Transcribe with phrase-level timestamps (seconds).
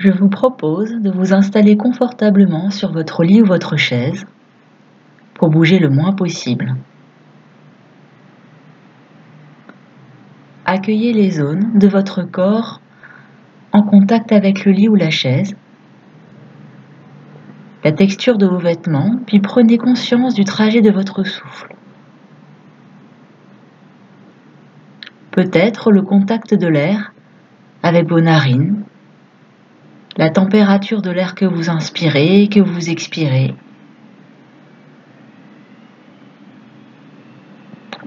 [0.00, 4.24] Je vous propose de vous installer confortablement sur votre lit ou votre chaise
[5.34, 6.74] pour bouger le moins possible.
[10.64, 12.80] Accueillez les zones de votre corps
[13.72, 15.54] en contact avec le lit ou la chaise,
[17.84, 21.76] la texture de vos vêtements, puis prenez conscience du trajet de votre souffle.
[25.32, 27.12] Peut-être le contact de l'air
[27.82, 28.82] avec vos narines,
[30.16, 33.54] la température de l'air que vous inspirez et que vous expirez.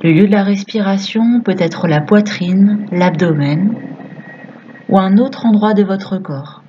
[0.04, 3.74] Le lieu de la respiration peut être la poitrine, l'abdomen
[4.90, 6.62] ou un autre endroit de votre corps.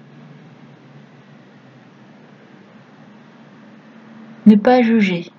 [4.46, 5.32] Ne pas juger,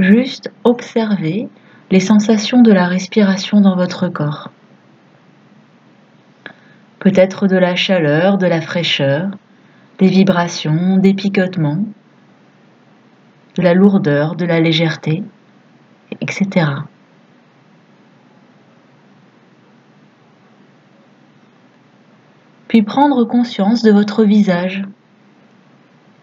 [0.00, 1.48] juste observer
[1.90, 4.50] les sensations de la respiration dans votre corps.
[7.02, 9.30] Peut-être de la chaleur, de la fraîcheur,
[9.98, 11.84] des vibrations, des picotements,
[13.56, 15.24] de la lourdeur, de la légèreté,
[16.20, 16.64] etc.
[22.68, 24.84] Puis prendre conscience de votre visage,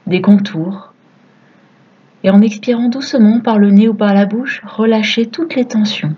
[0.07, 0.93] des contours,
[2.23, 6.15] et en expirant doucement par le nez ou par la bouche, relâchez toutes les tensions.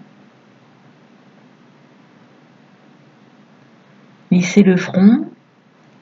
[4.31, 5.25] Lissez le front,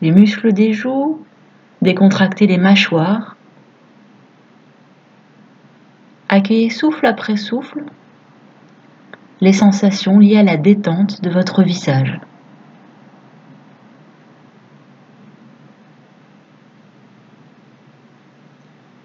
[0.01, 1.25] les muscles des joues,
[1.81, 3.35] décontractez les mâchoires.
[6.29, 7.83] Accueillez souffle après souffle
[9.41, 12.19] les sensations liées à la détente de votre visage.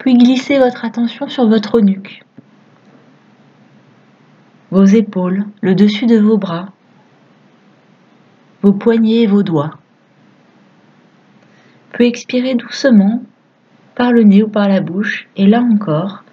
[0.04, 2.22] puis glissez votre attention sur votre nuque,
[4.70, 6.68] vos épaules, le dessus de vos bras,
[8.64, 9.72] vos poignets et vos doigts.
[11.92, 13.22] Puis expirez doucement
[13.94, 16.24] par le nez ou par la bouche et là encore,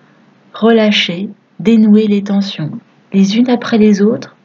[0.53, 2.79] relâchez, dénouez les tensions,
[3.11, 4.37] les unes après les autres,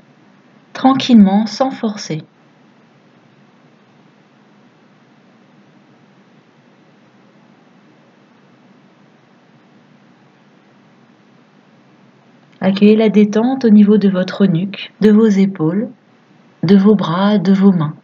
[0.73, 2.25] tranquillement, sans forcer.
[12.61, 15.89] Accueillez la détente au niveau de votre nuque, de vos épaules,
[16.63, 17.95] de vos bras, de vos mains.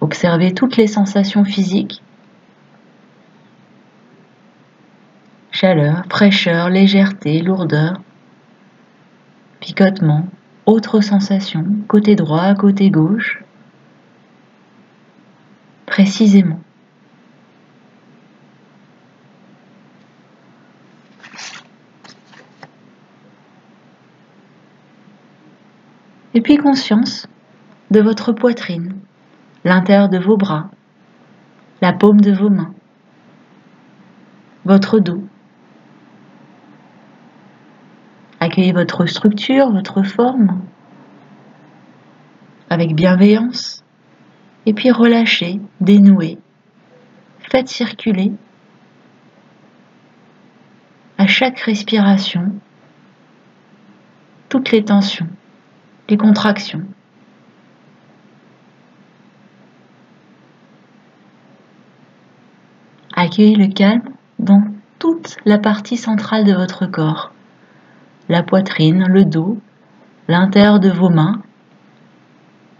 [0.00, 2.02] Observez toutes les sensations physiques.
[5.50, 8.00] Chaleur, fraîcheur, légèreté, lourdeur,
[9.60, 10.26] picotement,
[10.66, 13.42] autres sensations, côté droit, côté gauche,
[15.86, 16.60] précisément.
[26.34, 27.28] Et puis conscience
[27.90, 28.94] de votre poitrine,
[29.64, 30.70] l'intérieur de vos bras,
[31.82, 32.74] la paume de vos mains,
[34.64, 35.22] votre dos.
[38.40, 40.62] Accueillez votre structure, votre forme
[42.70, 43.84] avec bienveillance
[44.64, 46.38] et puis relâchez, dénouez,
[47.40, 48.32] faites circuler
[51.18, 52.54] à chaque respiration
[54.48, 55.28] toutes les tensions
[56.16, 56.84] contractions.
[63.14, 64.02] Accueillez le calme
[64.38, 64.64] dans
[64.98, 67.32] toute la partie centrale de votre corps,
[68.28, 69.58] la poitrine, le dos,
[70.28, 71.42] l'intérieur de vos mains,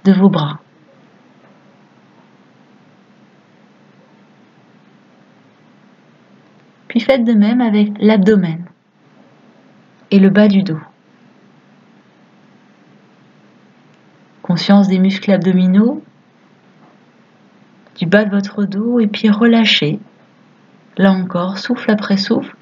[0.04, 0.58] de vos bras.
[6.88, 8.64] Puis faites de même avec l'abdomen
[10.10, 10.80] et le bas du dos.
[14.52, 16.04] Conscience des muscles abdominaux,
[17.96, 19.98] du bas de votre dos et puis relâchez.
[20.98, 22.54] Là encore, souffle après souffle,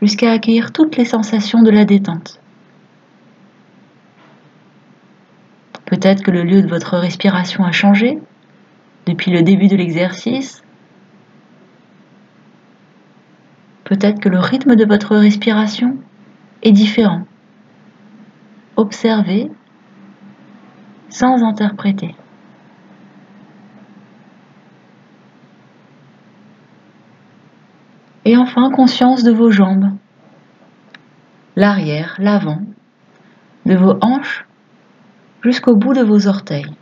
[0.00, 2.40] jusqu'à accueillir toutes les sensations de la détente.
[5.86, 8.20] Peut-être que le lieu de votre respiration a changé
[9.06, 10.62] depuis le début de l'exercice.
[13.82, 15.98] Peut-être que le rythme de votre respiration
[16.62, 17.26] est différent
[18.76, 19.50] observer
[21.08, 22.14] sans interpréter.
[28.24, 29.90] Et enfin, conscience de vos jambes,
[31.54, 32.60] l'arrière, l'avant,
[33.66, 34.44] de vos hanches
[35.42, 36.74] jusqu'au bout de vos orteils.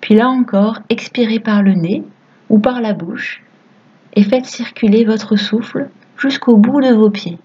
[0.00, 2.04] Puis là encore, expirez par le nez
[2.50, 3.42] ou par la bouche
[4.14, 7.38] et faites circuler votre souffle jusqu'au bout de vos pieds.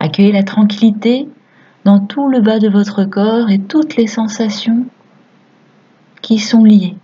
[0.00, 1.28] Accueillez la tranquillité
[1.84, 4.86] dans tout le bas de votre corps et toutes les sensations
[6.22, 6.96] qui sont liées.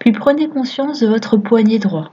[0.00, 2.10] Puis prenez conscience de votre poignet droit.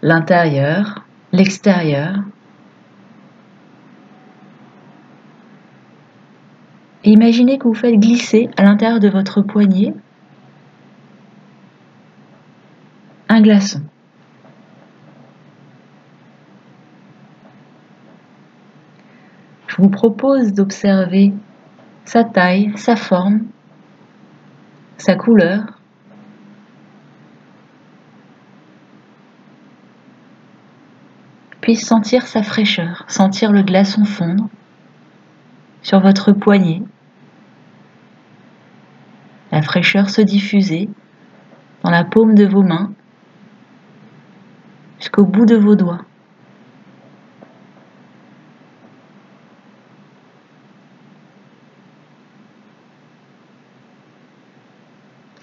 [0.00, 2.14] L'intérieur, l'extérieur.
[7.04, 9.94] imaginez que vous faites glisser à l'intérieur de votre poignet
[13.30, 13.80] un glaçon.
[19.68, 21.32] Je vous propose d'observer
[22.04, 23.46] sa taille, sa forme,
[24.98, 25.64] sa couleur.
[31.60, 34.48] Puis sentir sa fraîcheur, sentir le glaçon fondre
[35.82, 36.82] sur votre poignet,
[39.52, 40.88] la fraîcheur se diffuser
[41.82, 42.92] dans la paume de vos mains
[44.98, 46.07] jusqu'au bout de vos doigts.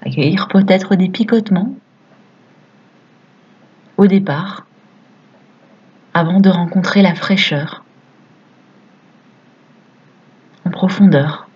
[0.02, 1.76] Accueillir peut-être des picotements.
[3.98, 4.66] Au départ
[6.14, 7.84] avant de rencontrer la fraîcheur.
[10.64, 11.50] En profondeur.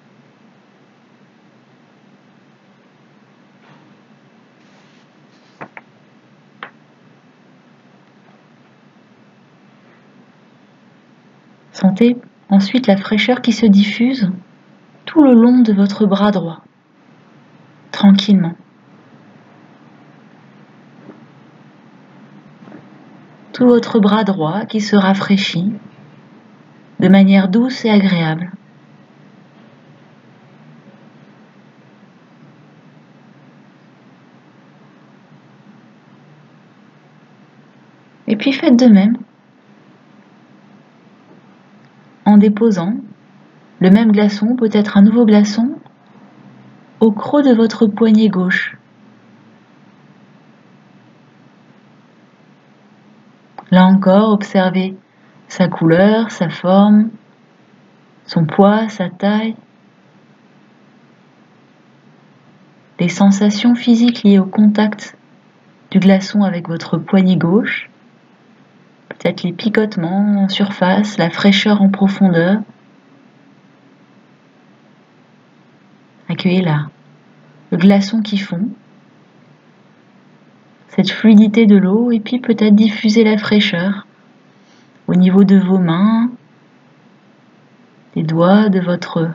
[11.71, 12.17] Sentez
[12.49, 14.29] ensuite la fraîcheur qui se diffuse
[15.05, 16.61] tout le long de votre bras droit
[18.09, 18.55] tranquillement.
[23.53, 25.73] Tout votre bras droit qui se rafraîchit
[26.99, 28.51] de manière douce et agréable.
[38.27, 39.17] Et puis faites de même
[42.25, 42.95] en déposant
[43.79, 45.78] le même glaçon, peut-être un nouveau glaçon,
[46.99, 48.77] au creux de votre poignet gauche.
[53.71, 54.95] Là encore, observez
[55.47, 57.09] sa couleur, sa forme,
[58.25, 59.55] son poids, sa taille,
[62.99, 65.15] les sensations physiques liées au contact
[65.91, 67.89] du glaçon avec votre poignet gauche,
[69.09, 72.61] peut-être les picotements en surface, la fraîcheur en profondeur,
[76.45, 78.69] Le glaçon qui fond,
[80.87, 84.07] cette fluidité de l'eau et puis peut-être diffuser la fraîcheur
[85.07, 86.29] au niveau de vos mains,
[88.15, 89.31] des doigts de votre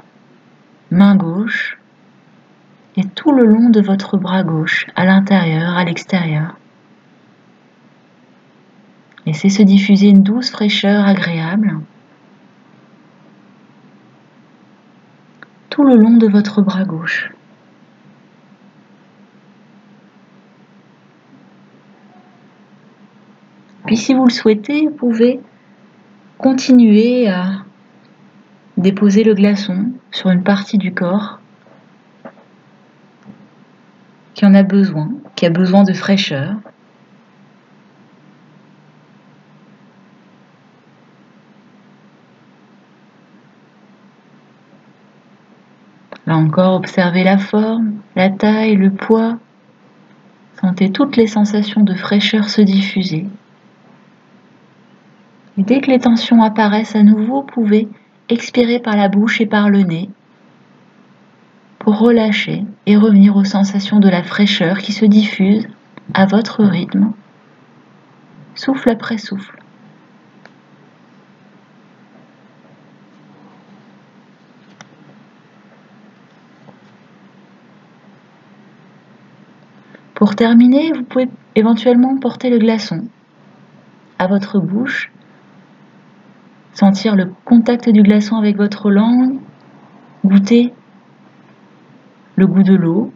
[0.91, 1.79] main gauche
[2.97, 6.57] et tout le long de votre bras gauche, à l'intérieur, à l'extérieur.
[9.27, 11.81] Laissez se diffuser une douce fraîcheur agréable.
[15.94, 17.32] Long de votre bras gauche.
[23.87, 25.40] Puis si vous le souhaitez, vous pouvez
[26.38, 27.64] continuer à
[28.76, 31.40] déposer le glaçon sur une partie du corps
[34.35, 36.57] qui en a besoin, qui a besoin de fraîcheur.
[46.26, 49.38] Là encore, observez la forme, la taille, le poids.
[50.61, 53.26] Sentez toutes les sensations de fraîcheur se diffuser.
[55.59, 57.88] Et dès que les tensions apparaissent à nouveau, vous pouvez
[58.28, 60.09] expirer par la bouche et par le nez
[61.78, 65.69] pour relâcher et revenir aux sensations de la fraîcheur qui se diffuse
[66.14, 67.12] à votre rythme,
[68.54, 69.63] souffle après souffle.
[80.25, 83.09] Pour terminer, vous pouvez éventuellement porter le glaçon
[84.19, 85.12] à votre bouche,
[86.73, 89.38] sentir le contact du glaçon avec votre langue,
[90.25, 90.73] goûter
[92.37, 93.12] le goût de l'eau,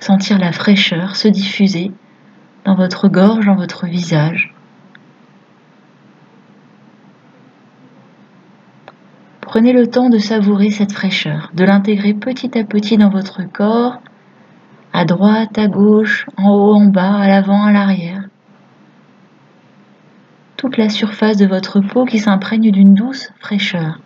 [0.00, 1.92] sentir la fraîcheur se diffuser
[2.64, 4.54] dans votre gorge, dans votre visage.
[9.42, 14.00] Prenez le temps de savourer cette fraîcheur, de l'intégrer petit à petit dans votre corps
[14.92, 18.24] à droite, à gauche, en haut, en bas, à l'avant, à l'arrière.
[20.56, 24.00] Toute la surface de votre peau qui s'imprègne d'une douce fraîcheur.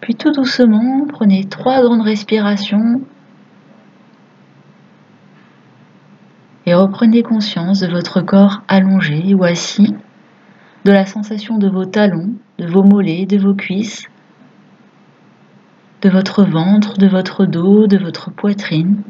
[0.00, 3.00] Puis tout doucement, prenez trois grandes respirations
[6.70, 9.96] et reprenez conscience de votre corps allongé ou assis,
[10.84, 14.06] de la sensation de vos talons, de vos mollets, de vos cuisses,
[16.02, 19.02] de votre ventre, de votre dos, de votre poitrine,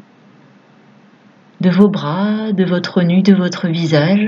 [1.61, 4.27] de vos bras, de votre nu, de votre visage,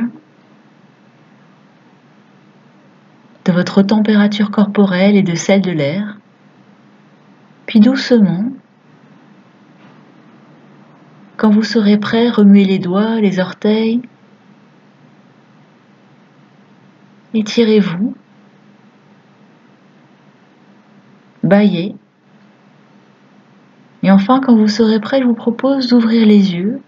[3.46, 6.18] de votre température corporelle et de celle de l'air.
[7.64, 8.52] Puis doucement,
[11.42, 14.00] quand vous serez prêt, remuez les doigts, les orteils,
[17.34, 18.14] étirez-vous,
[21.42, 21.96] baillez.
[24.04, 26.80] Et enfin, quand vous serez prêt, je vous propose d'ouvrir les yeux,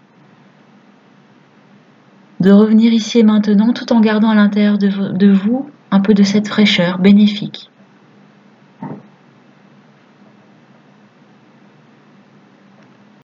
[2.39, 6.23] de revenir ici et maintenant tout en gardant à l'intérieur de, vous un peu de
[6.23, 7.69] cette fraîcheur bénéfique.